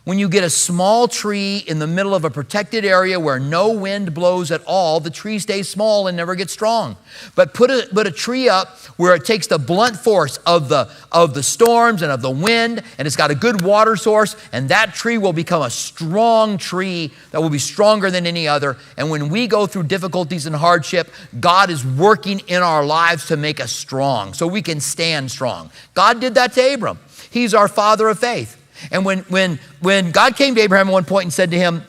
[0.04, 3.70] When you get a small tree in the middle of a protected area where no
[3.70, 6.96] wind blows at all, the tree stays small and never gets strong.
[7.36, 10.90] But put a, put a tree up where it takes the blunt force of the,
[11.12, 14.70] of the storms and of the wind, and it's got a good water source, and
[14.70, 18.76] that tree will become a strong tree that will be stronger than any other.
[18.96, 23.36] And when we go through difficulties and hardship, God is working in our lives to
[23.36, 25.70] make us strong so we can stand strong.
[25.94, 26.98] God did that to Abram.
[27.30, 28.58] He's our father of faith.
[28.90, 31.84] And when, when, when God came to Abraham at one point and said to him,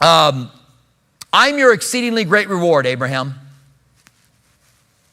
[0.00, 0.50] um,
[1.32, 3.34] I'm your exceedingly great reward, Abraham.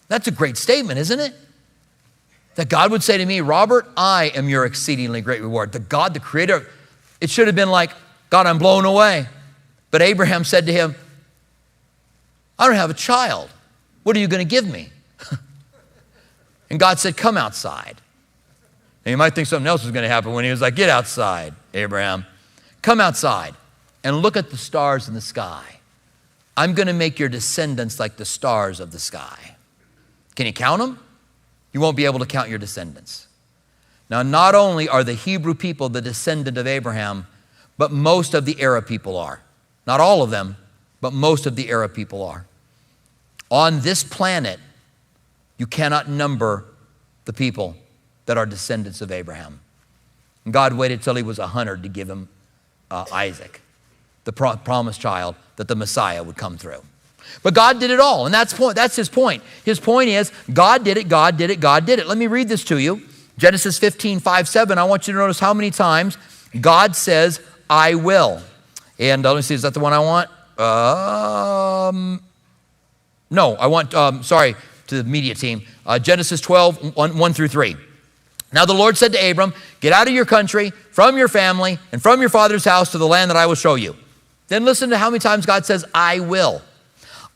[0.07, 1.33] That's a great statement, isn't it?
[2.55, 5.71] That God would say to me, Robert, I am your exceedingly great reward.
[5.71, 6.69] The God, the creator,
[7.19, 7.91] it should have been like,
[8.29, 9.27] God, I'm blown away.
[9.91, 10.95] But Abraham said to him,
[12.57, 13.49] I don't have a child.
[14.03, 14.89] What are you going to give me?
[16.69, 17.99] and God said, Come outside.
[19.05, 20.89] And you might think something else was going to happen when he was like, Get
[20.89, 22.25] outside, Abraham.
[22.81, 23.53] Come outside
[24.03, 25.63] and look at the stars in the sky.
[26.57, 29.55] I'm going to make your descendants like the stars of the sky.
[30.35, 30.99] Can you count them?
[31.73, 33.27] You won't be able to count your descendants.
[34.09, 37.27] Now, not only are the Hebrew people the descendant of Abraham,
[37.77, 39.41] but most of the Arab people are.
[39.85, 40.57] Not all of them,
[41.01, 42.45] but most of the Arab people are.
[43.51, 44.59] On this planet,
[45.57, 46.65] you cannot number
[47.25, 47.75] the people
[48.25, 49.59] that are descendants of Abraham.
[50.43, 52.29] And God waited till he was a 100 to give him
[52.91, 53.61] uh, Isaac,
[54.23, 56.83] the pro- promised child that the Messiah would come through.
[57.41, 59.43] But God did it all, and that's, point, that's his point.
[59.63, 62.07] His point is God did it, God did it, God did it.
[62.07, 63.01] Let me read this to you.
[63.37, 64.77] Genesis 15, 5, 7.
[64.77, 66.17] I want you to notice how many times
[66.59, 68.41] God says, I will.
[68.99, 70.29] And uh, let me see, is that the one I want?
[70.59, 72.23] Um,
[73.29, 74.55] no, I want, um, sorry
[74.87, 75.63] to the media team.
[75.85, 77.75] Uh, Genesis 12, 1, 1 through 3.
[78.55, 82.01] Now the Lord said to Abram, Get out of your country, from your family, and
[82.01, 83.97] from your father's house to the land that I will show you.
[84.47, 86.61] Then listen to how many times God says, I will.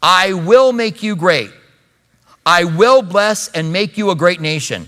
[0.02, 1.52] I will make you great.
[2.46, 4.88] I will bless and make you a great nation,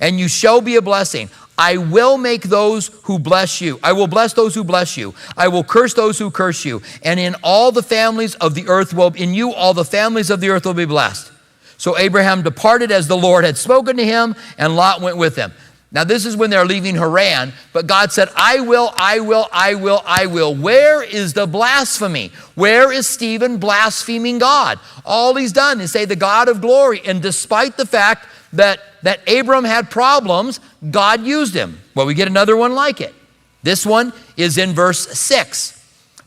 [0.00, 1.28] and you shall be a blessing.
[1.58, 3.80] I will make those who bless you.
[3.82, 5.12] I will bless those who bless you.
[5.36, 6.82] I will curse those who curse you.
[7.02, 10.40] And in all the families of the earth will, in you, all the families of
[10.40, 11.32] the earth will be blessed.
[11.76, 15.52] So Abraham departed as the Lord had spoken to him, and Lot went with him.
[15.94, 19.76] Now, this is when they're leaving Haran, but God said, I will, I will, I
[19.76, 20.52] will, I will.
[20.52, 22.32] Where is the blasphemy?
[22.56, 24.80] Where is Stephen blaspheming God?
[25.04, 27.00] All he's done is say, the God of glory.
[27.06, 30.58] And despite the fact that, that Abram had problems,
[30.90, 31.80] God used him.
[31.94, 33.14] Well, we get another one like it.
[33.62, 35.80] This one is in verse 6.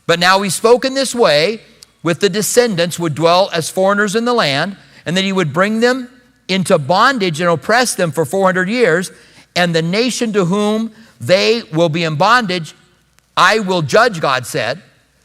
[0.06, 1.60] But now he spoke in this way
[2.02, 5.80] with the descendants would dwell as foreigners in the land, and that he would bring
[5.80, 6.08] them
[6.48, 9.12] into bondage and oppress them for 400 years,
[9.58, 12.74] and the nation to whom they will be in bondage,
[13.36, 14.80] I will judge, God said.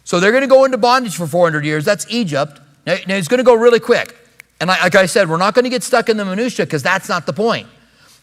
[0.06, 1.86] So they're going to go into bondage for 400 years.
[1.86, 2.60] That's Egypt.
[2.88, 4.18] Now, now it's going to go really quick.
[4.60, 7.08] And like I said, we're not going to get stuck in the minutia because that's
[7.08, 7.68] not the point.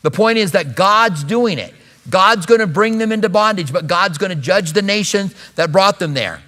[0.03, 1.73] The point is that God's doing it.
[2.09, 5.70] God's going to bring them into bondage, but God's going to judge the nations that
[5.70, 6.42] brought them there.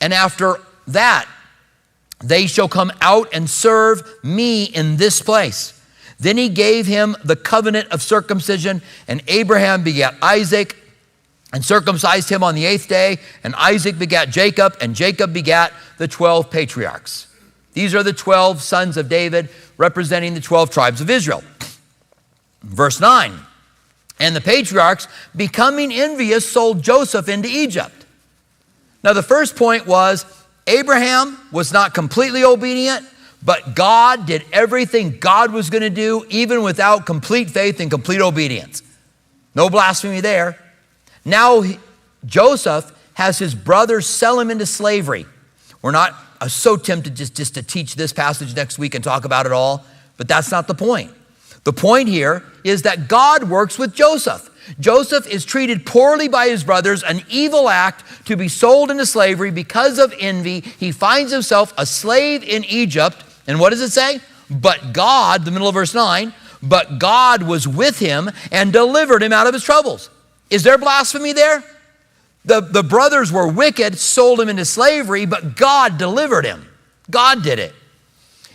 [0.00, 0.56] And after
[0.88, 1.28] that,
[2.18, 5.73] they shall come out and serve me in this place.
[6.24, 10.74] Then he gave him the covenant of circumcision, and Abraham begat Isaac
[11.52, 16.08] and circumcised him on the eighth day, and Isaac begat Jacob, and Jacob begat the
[16.08, 17.26] 12 patriarchs.
[17.74, 21.44] These are the 12 sons of David representing the 12 tribes of Israel.
[22.62, 23.38] Verse 9
[24.18, 28.06] And the patriarchs, becoming envious, sold Joseph into Egypt.
[29.02, 30.24] Now, the first point was
[30.66, 33.06] Abraham was not completely obedient,
[33.44, 38.20] but God did everything God was going to do, even without complete faith and complete
[38.20, 38.82] obedience.
[39.54, 40.58] No blasphemy there.
[41.24, 41.62] Now,
[42.24, 45.26] Joseph has his brothers sell him into slavery.
[45.82, 49.24] We're not I'm so tempted just, just to teach this passage next week and talk
[49.24, 49.82] about it all,
[50.18, 51.10] but that's not the point.
[51.64, 54.50] The point here is that God works with Joseph.
[54.78, 59.50] Joseph is treated poorly by his brothers, an evil act to be sold into slavery
[59.50, 60.60] because of envy.
[60.60, 63.24] He finds himself a slave in Egypt.
[63.46, 64.20] And what does it say?
[64.50, 69.32] But God, the middle of verse 9, but God was with him and delivered him
[69.32, 70.10] out of his troubles.
[70.50, 71.62] Is there blasphemy there?
[72.44, 76.68] The, the brothers were wicked, sold him into slavery, but God delivered him.
[77.10, 77.74] God did it.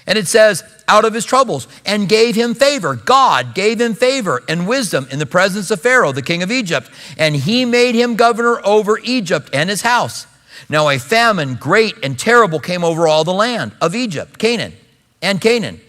[0.05, 2.95] And it says, out of his troubles, and gave him favor.
[2.95, 6.89] God gave him favor and wisdom in the presence of Pharaoh, the king of Egypt.
[7.17, 10.25] And he made him governor over Egypt and his house.
[10.69, 14.73] Now a famine great and terrible came over all the land of Egypt, Canaan,
[15.21, 15.81] and Canaan.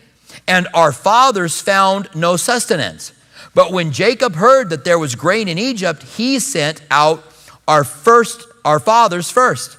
[0.49, 3.13] And our fathers found no sustenance.
[3.55, 7.23] But when Jacob heard that there was grain in Egypt, he sent out
[7.69, 9.77] our first, our fathers first.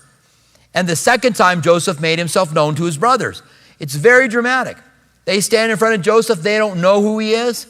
[0.73, 3.41] And the second time Joseph made himself known to his brothers.
[3.79, 4.77] It's very dramatic.
[5.25, 7.67] They stand in front of Joseph, they don't know who he is.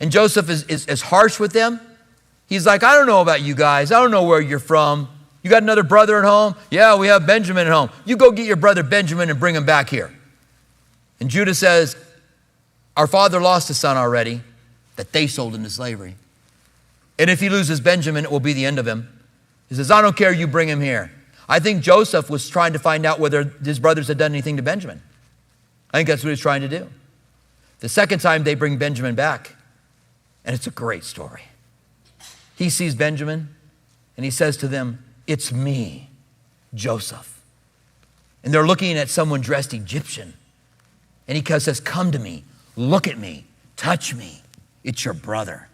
[0.00, 1.80] And Joseph is, is, is harsh with them.
[2.46, 3.90] He's like, I don't know about you guys.
[3.90, 5.08] I don't know where you're from.
[5.42, 6.54] You got another brother at home?
[6.70, 7.90] Yeah, we have Benjamin at home.
[8.04, 10.12] You go get your brother Benjamin and bring him back here.
[11.20, 11.96] And Judah says,
[12.96, 14.40] Our father lost a son already
[14.96, 16.16] that they sold into slavery.
[17.18, 19.08] And if he loses Benjamin, it will be the end of him.
[19.68, 21.12] He says, I don't care, you bring him here.
[21.48, 24.62] I think Joseph was trying to find out whether his brothers had done anything to
[24.62, 25.02] Benjamin.
[25.92, 26.88] I think that's what he's trying to do.
[27.80, 29.54] The second time they bring Benjamin back,
[30.44, 31.42] and it's a great story.
[32.56, 33.54] He sees Benjamin
[34.16, 36.08] and he says to them, It's me,
[36.74, 37.38] Joseph.
[38.42, 40.32] And they're looking at someone dressed Egyptian.
[41.28, 42.44] And he says, Come to me,
[42.76, 43.44] look at me,
[43.76, 44.40] touch me.
[44.82, 45.68] It's your brother.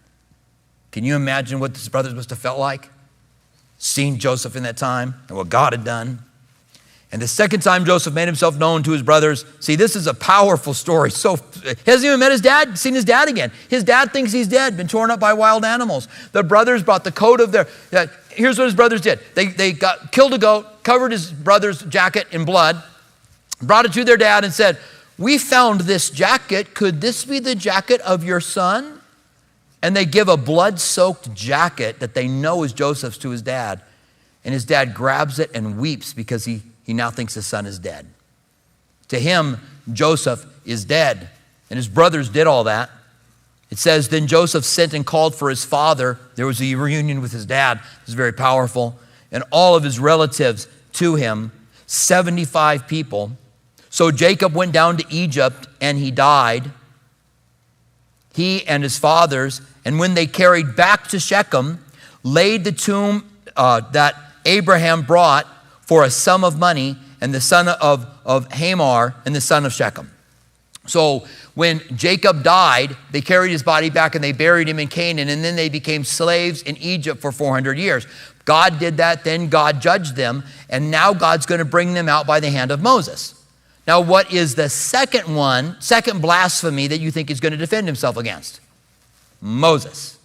[0.90, 2.90] Can you imagine what this brothers must have felt like?
[3.78, 6.18] Seeing Joseph in that time and what God had done.
[7.12, 10.14] And the second time Joseph made himself known to his brothers, see, this is a
[10.14, 11.12] powerful story.
[11.12, 13.52] So he hasn't even met his dad, seen his dad again.
[13.68, 16.08] His dad thinks he's dead, been torn up by wild animals.
[16.32, 17.68] The brothers brought the coat of their.
[17.92, 19.20] Uh, Here's what his brothers did.
[19.34, 22.82] They, they got killed a goat, covered his brother's jacket in blood,
[23.62, 24.78] brought it to their dad, and said,
[25.18, 26.74] "We found this jacket.
[26.74, 29.00] Could this be the jacket of your son?"
[29.82, 33.82] And they give a blood soaked jacket that they know is Joseph's to his dad.
[34.42, 37.78] And his dad grabs it and weeps because he, he now thinks his son is
[37.78, 38.06] dead.
[39.08, 39.60] To him,
[39.92, 41.28] Joseph is dead.
[41.68, 42.88] And his brothers did all that.
[43.74, 46.16] It says, Then Joseph sent and called for his father.
[46.36, 47.78] There was a reunion with his dad.
[47.78, 48.96] It was very powerful.
[49.32, 51.50] And all of his relatives to him,
[51.86, 53.32] 75 people.
[53.90, 56.70] So Jacob went down to Egypt and he died.
[58.32, 61.84] He and his fathers and when they carried back to Shechem,
[62.22, 65.48] laid the tomb uh, that Abraham brought
[65.80, 69.72] for a sum of money, and the son of, of Hamor and the son of
[69.72, 70.13] Shechem.
[70.86, 75.28] So when Jacob died, they carried his body back and they buried him in Canaan,
[75.28, 78.06] and then they became slaves in Egypt for 400 years.
[78.44, 82.26] God did that, then God judged them, and now God's going to bring them out
[82.26, 83.40] by the hand of Moses.
[83.86, 87.86] Now, what is the second one, second blasphemy that you think he's going to defend
[87.86, 88.60] himself against?
[89.40, 90.18] Moses.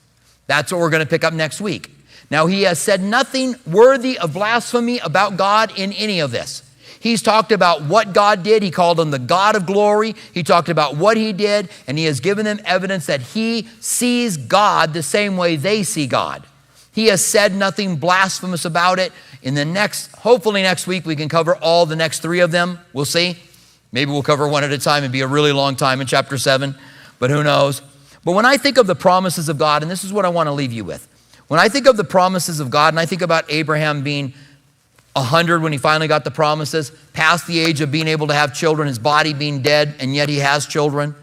[0.48, 1.92] That's what we're going to pick up next week.
[2.32, 6.69] Now, he has said nothing worthy of blasphemy about God in any of this.
[7.00, 8.62] He's talked about what God did.
[8.62, 10.16] He called him the God of glory.
[10.34, 14.36] He talked about what he did, and he has given them evidence that he sees
[14.36, 16.44] God the same way they see God.
[16.92, 19.14] He has said nothing blasphemous about it.
[19.42, 22.80] In the next, hopefully next week, we can cover all the next three of them.
[22.92, 23.38] We'll see.
[23.92, 26.38] Maybe we'll cover one at a time and be a really long time in chapter
[26.38, 26.76] seven,
[27.18, 27.82] but who knows?
[28.26, 30.48] But when I think of the promises of God, and this is what I want
[30.48, 31.08] to leave you with,
[31.48, 34.34] when I think of the promises of God, and I think about Abraham being
[35.14, 38.54] 100 when he finally got the promises, past the age of being able to have
[38.54, 41.16] children, his body being dead, and yet he has children.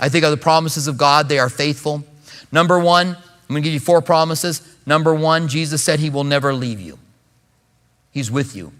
[0.00, 2.04] I think of the promises of God, they are faithful.
[2.50, 3.16] Number one, I'm
[3.48, 4.76] going to give you four promises.
[4.86, 6.98] Number one, Jesus said he will never leave you,
[8.12, 8.72] he's with you.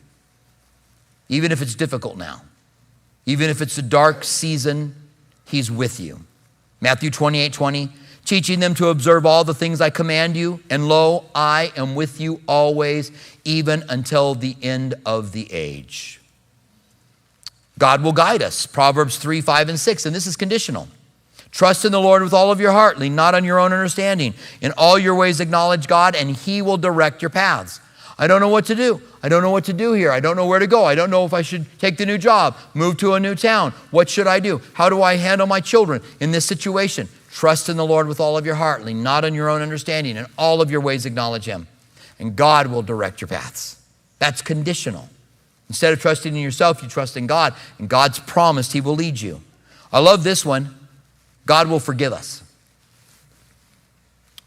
[1.28, 2.42] Even if it's difficult now,
[3.26, 4.94] even if it's a dark season,
[5.44, 6.20] he's with you.
[6.80, 7.90] Matthew 28 20,
[8.28, 12.20] teaching them to observe all the things I command you, and lo, I am with
[12.20, 13.10] you always,
[13.42, 16.20] even until the end of the age.
[17.78, 18.66] God will guide us.
[18.66, 20.88] Proverbs 3, 5, and 6, and this is conditional.
[21.52, 24.34] Trust in the Lord with all of your heart, lean not on your own understanding.
[24.60, 27.80] In all your ways, acknowledge God, and He will direct your paths.
[28.18, 29.00] I don't know what to do.
[29.22, 30.12] I don't know what to do here.
[30.12, 30.84] I don't know where to go.
[30.84, 33.72] I don't know if I should take the new job, move to a new town.
[33.90, 34.60] What should I do?
[34.74, 37.08] How do I handle my children in this situation?
[37.30, 40.16] Trust in the Lord with all of your heart, lean not on your own understanding.
[40.16, 41.66] In all of your ways, acknowledge Him
[42.18, 43.80] and God will direct your paths.
[44.18, 45.08] That's conditional.
[45.68, 49.20] Instead of trusting in yourself, you trust in God, and God's promised He will lead
[49.20, 49.40] you.
[49.92, 50.74] I love this one
[51.46, 52.42] God will forgive us.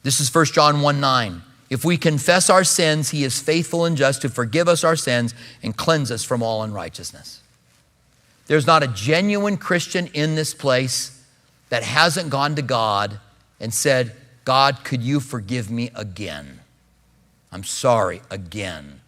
[0.04, 1.42] This is 1 John 1 9.
[1.70, 5.34] If we confess our sins, He is faithful and just to forgive us our sins
[5.64, 7.42] and cleanse us from all unrighteousness.
[8.48, 11.21] There's not a genuine Christian in this place
[11.72, 13.18] that hasn't gone to God
[13.62, 14.14] and said,
[14.44, 16.60] God, could you forgive me again?
[17.50, 19.00] I'm sorry again.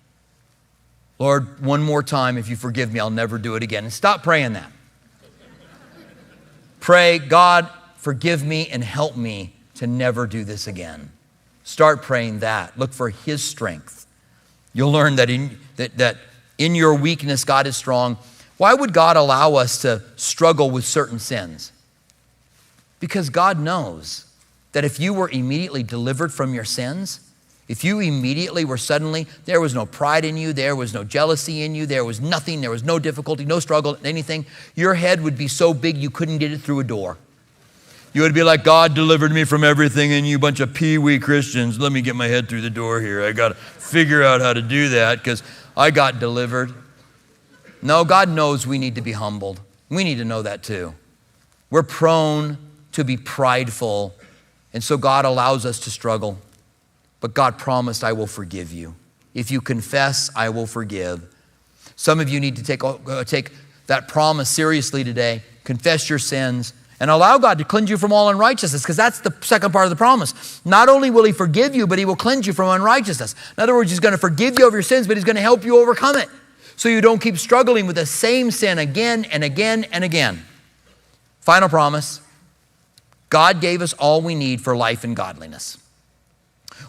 [1.19, 3.83] Lord, one more time, if you forgive me, I'll never do it again.
[3.83, 4.71] And stop praying that.
[6.79, 11.11] Pray, God, forgive me and help me to never do this again.
[11.65, 12.79] Start praying that.
[12.79, 14.07] Look for His strength.
[14.73, 16.15] You'll learn that in, that, that
[16.57, 18.17] in your weakness, God is strong.
[18.55, 21.72] Why would God allow us to struggle with certain sins?
[23.03, 24.27] Because God knows
[24.71, 27.19] that if you were immediately delivered from your sins,
[27.67, 31.63] if you immediately were suddenly, there was no pride in you, there was no jealousy
[31.63, 35.37] in you, there was nothing, there was no difficulty, no struggle, anything, your head would
[35.37, 37.17] be so big you couldn't get it through a door.
[38.13, 41.19] You would be like, God delivered me from everything, and you bunch of pee wee
[41.19, 43.21] Christians, let me get my head through the door here.
[43.21, 45.43] I got to figure out how to do that because
[45.75, 46.73] I got delivered.
[47.81, 49.59] No, God knows we need to be humbled.
[49.89, 50.93] We need to know that too.
[51.69, 54.15] We're prone to be prideful,
[54.73, 56.37] and so God allows us to struggle.
[57.19, 58.95] But God promised, I will forgive you.
[59.33, 61.23] If you confess, I will forgive.
[61.95, 63.51] Some of you need to take, uh, take
[63.87, 65.41] that promise seriously today.
[65.63, 69.35] Confess your sins and allow God to cleanse you from all unrighteousness, because that's the
[69.41, 70.61] second part of the promise.
[70.65, 73.35] Not only will He forgive you, but He will cleanse you from unrighteousness.
[73.57, 75.41] In other words, He's going to forgive you of your sins, but He's going to
[75.41, 76.29] help you overcome it
[76.75, 80.43] so you don't keep struggling with the same sin again and again and again.
[81.41, 82.21] Final promise
[83.33, 85.79] God gave us all we need for life and godliness.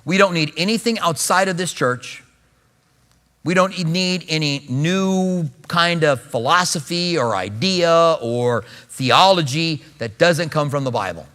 [0.04, 2.22] We don't need anything outside of this church.
[3.44, 10.68] We don't need any new kind of philosophy or idea or theology that doesn't come
[10.68, 11.26] from the Bible.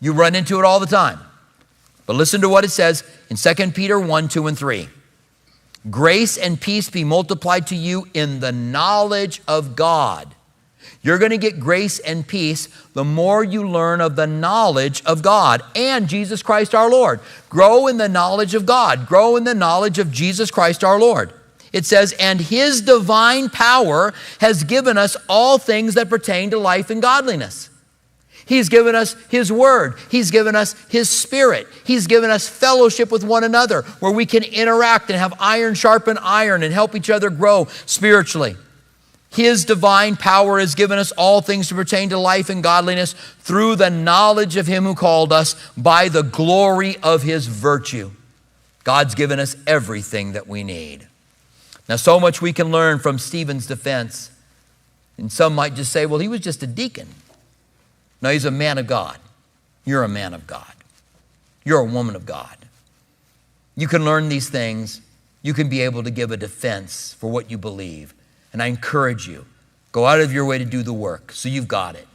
[0.00, 1.20] You run into it all the time.
[2.06, 4.88] But listen to what it says in 2 Peter 1 2 and 3.
[5.90, 10.34] Grace and peace be multiplied to you in the knowledge of God
[11.02, 15.22] you're going to get grace and peace the more you learn of the knowledge of
[15.22, 17.20] God and Jesus Christ our Lord.
[17.48, 21.32] Grow in the knowledge of God, grow in the knowledge of Jesus Christ our Lord.
[21.72, 26.90] It says, and his divine power has given us all things that pertain to life
[26.90, 27.70] and godliness.
[28.50, 29.94] He's given us His Word.
[30.10, 31.68] He's given us His Spirit.
[31.84, 36.18] He's given us fellowship with one another where we can interact and have iron sharpen
[36.18, 38.56] iron and help each other grow spiritually.
[39.30, 43.76] His divine power has given us all things to pertain to life and godliness through
[43.76, 48.10] the knowledge of Him who called us by the glory of His virtue.
[48.82, 51.06] God's given us everything that we need.
[51.88, 54.30] Now, so much we can learn from Stephen's defense.
[55.16, 57.08] And some might just say, well, he was just a deacon.
[58.22, 59.18] No, he's a man of God.
[59.84, 60.72] You're a man of God.
[61.64, 62.56] You're a woman of God.
[63.76, 65.00] You can learn these things.
[65.42, 68.14] You can be able to give a defense for what you believe.
[68.52, 69.46] And I encourage you,
[69.92, 72.06] go out of your way to do the work so you've got it.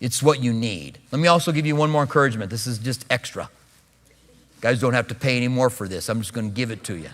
[0.00, 0.98] It's what you need.
[1.10, 2.50] Let me also give you one more encouragement.
[2.50, 3.50] This is just extra.
[4.60, 6.08] guys don't have to pay any more for this.
[6.08, 7.10] I'm just going to give it to you.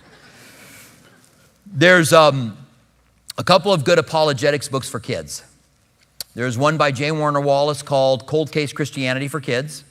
[1.67, 2.59] There's um,
[3.39, 5.43] a couple of good apologetics books for kids.
[6.35, 7.13] There's one by J.
[7.13, 9.85] Warner Wallace called Cold Case Christianity for Kids.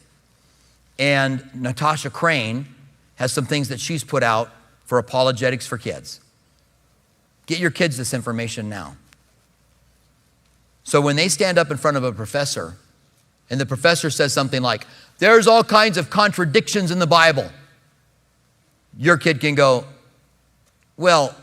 [0.99, 2.68] And Natasha Crain
[3.16, 4.51] has some things that she's put out
[4.86, 6.20] for apologetics for kids.
[7.46, 8.96] Get your kids this information now.
[10.84, 12.76] So when they stand up in front of a professor
[13.50, 14.86] and the professor says something like,
[15.20, 17.50] There's all kinds of contradictions in the Bible,
[18.98, 19.86] your kid can go,
[20.98, 21.36] Well,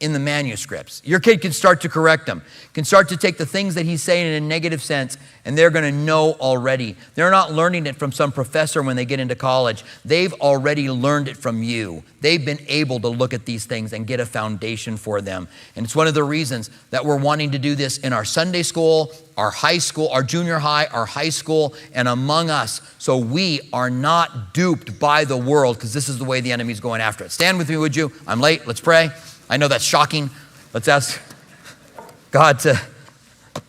[0.00, 1.02] in the manuscripts.
[1.04, 2.42] Your kid can start to correct them,
[2.72, 5.70] can start to take the things that he's saying in a negative sense, and they're
[5.70, 6.94] going to know already.
[7.16, 9.84] They're not learning it from some professor when they get into college.
[10.04, 12.04] They've already learned it from you.
[12.20, 15.48] They've been able to look at these things and get a foundation for them.
[15.74, 18.62] And it's one of the reasons that we're wanting to do this in our Sunday
[18.62, 23.60] school, our high school, our junior high, our high school, and among us, so we
[23.72, 27.24] are not duped by the world, because this is the way the enemy's going after
[27.24, 27.32] it.
[27.32, 28.12] Stand with me, would you?
[28.28, 28.64] I'm late.
[28.64, 29.10] Let's pray.
[29.48, 30.30] I know that's shocking.
[30.74, 31.20] Let's ask
[32.30, 32.80] God to,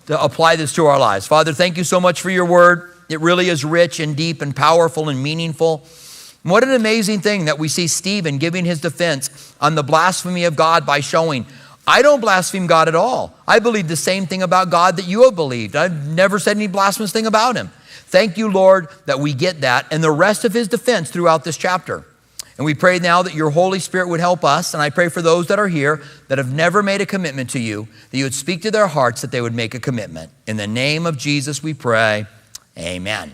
[0.08, 1.28] to apply this to our lives.
[1.28, 2.92] Father, thank you so much for your word.
[3.08, 5.86] It really is rich and deep and powerful and meaningful.
[6.44, 10.56] What an amazing thing that we see Stephen giving his defense on the blasphemy of
[10.56, 11.46] God by showing,
[11.88, 13.36] I don't blaspheme God at all.
[13.48, 15.76] I believe the same thing about God that you have believed.
[15.76, 17.72] I've never said any blasphemous thing about him.
[18.06, 21.58] Thank you, Lord, that we get that and the rest of his defense throughout this
[21.58, 22.06] chapter.
[22.60, 24.74] And we pray now that your Holy Spirit would help us.
[24.74, 27.60] And I pray for those that are here that have never made a commitment to
[27.60, 30.30] you, that you would speak to their hearts, that they would make a commitment.
[30.45, 32.28] In the name of Jesus, we pray.
[32.78, 33.28] Amen.